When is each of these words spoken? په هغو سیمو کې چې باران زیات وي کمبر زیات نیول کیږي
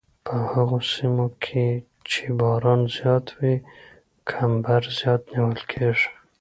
په 0.25 0.35
هغو 0.51 0.79
سیمو 0.93 1.27
کې 1.43 1.67
چې 2.09 2.23
باران 2.39 2.81
زیات 2.95 3.25
وي 3.37 3.55
کمبر 4.29 4.81
زیات 4.99 5.21
نیول 5.33 5.61
کیږي 5.71 6.07